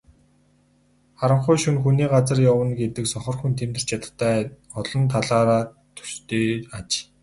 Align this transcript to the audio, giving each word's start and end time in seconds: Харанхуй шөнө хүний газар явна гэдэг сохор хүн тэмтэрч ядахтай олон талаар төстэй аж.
Харанхуй 1.23 1.57
шөнө 1.65 1.79
хүний 1.83 2.07
газар 2.15 2.39
явна 2.51 2.71
гэдэг 2.81 3.05
сохор 3.13 3.35
хүн 3.39 3.53
тэмтэрч 3.59 3.87
ядахтай 3.97 4.35
олон 4.79 5.03
талаар 5.13 5.49
төстэй 5.95 6.47
аж. 6.77 6.89